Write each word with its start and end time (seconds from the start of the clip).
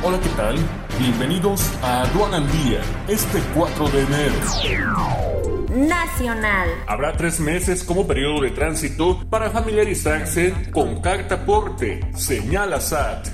Hola, 0.00 0.20
¿qué 0.20 0.28
tal? 0.36 0.54
Bienvenidos 1.00 1.72
a 1.82 2.02
Aduana 2.02 2.36
al 2.36 2.46
Día, 2.52 2.80
este 3.08 3.40
4 3.52 3.88
de 3.88 4.00
enero. 4.02 5.88
Nacional. 5.88 6.68
Habrá 6.86 7.16
tres 7.16 7.40
meses 7.40 7.82
como 7.82 8.06
periodo 8.06 8.42
de 8.42 8.52
tránsito 8.52 9.18
para 9.28 9.50
familiarizarse 9.50 10.54
con 10.70 11.00
carta 11.00 11.44
porte, 11.44 11.98
señala 12.14 12.80
SAT. 12.80 13.26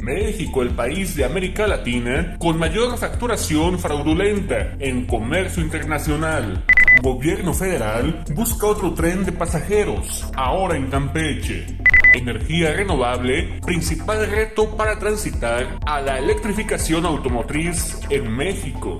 México, 0.00 0.62
el 0.62 0.70
país 0.70 1.16
de 1.16 1.24
América 1.24 1.66
Latina 1.66 2.36
con 2.38 2.56
mayor 2.56 2.96
facturación 2.98 3.80
fraudulenta 3.80 4.76
en 4.78 5.06
comercio 5.06 5.60
internacional. 5.60 6.64
Gobierno 7.02 7.52
federal 7.52 8.22
busca 8.32 8.68
otro 8.68 8.94
tren 8.94 9.24
de 9.24 9.32
pasajeros, 9.32 10.24
ahora 10.36 10.76
en 10.76 10.88
Campeche. 10.88 11.81
Energía 12.14 12.74
renovable, 12.74 13.58
principal 13.64 14.26
reto 14.30 14.76
para 14.76 14.98
transitar 14.98 15.78
a 15.86 16.00
la 16.02 16.18
electrificación 16.18 17.06
automotriz 17.06 17.98
en 18.10 18.30
México. 18.30 18.98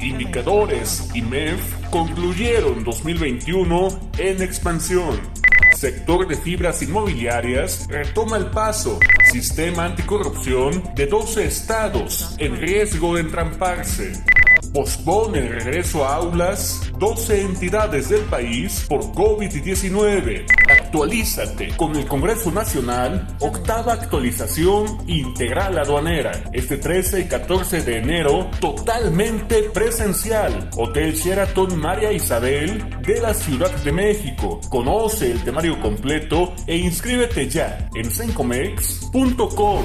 Indicadores 0.00 1.10
IMEF 1.14 1.60
concluyeron 1.90 2.82
2021 2.82 3.88
en 4.16 4.42
expansión. 4.42 5.20
Sector 5.76 6.26
de 6.26 6.36
fibras 6.36 6.80
inmobiliarias 6.80 7.86
retoma 7.88 8.38
el 8.38 8.46
paso. 8.46 8.98
Sistema 9.30 9.84
anticorrupción 9.84 10.82
de 10.94 11.06
12 11.06 11.44
estados 11.44 12.34
en 12.38 12.56
riesgo 12.56 13.14
de 13.14 13.20
entramparse 13.20 14.24
pospone 14.74 15.38
el 15.38 15.48
regreso 15.50 16.04
a 16.04 16.16
aulas 16.16 16.82
12 16.98 17.42
entidades 17.42 18.08
del 18.08 18.22
país 18.22 18.84
por 18.88 19.02
COVID-19. 19.12 20.46
Actualízate 20.68 21.76
con 21.76 21.94
el 21.94 22.06
Congreso 22.06 22.50
Nacional, 22.50 23.36
octava 23.38 23.92
actualización 23.92 25.08
integral 25.08 25.78
aduanera, 25.78 26.32
este 26.52 26.76
13 26.76 27.20
y 27.20 27.24
14 27.26 27.82
de 27.82 27.98
enero, 27.98 28.50
totalmente 28.60 29.62
presencial. 29.72 30.70
Hotel 30.76 31.14
Sheraton 31.14 31.78
María 31.78 32.10
Isabel 32.12 33.00
de 33.00 33.20
la 33.20 33.32
Ciudad 33.32 33.70
de 33.70 33.92
México. 33.92 34.60
Conoce 34.68 35.30
el 35.30 35.44
temario 35.44 35.80
completo 35.80 36.52
e 36.66 36.76
inscríbete 36.76 37.48
ya 37.48 37.88
en 37.94 38.10
sencomex.com. 38.10 39.84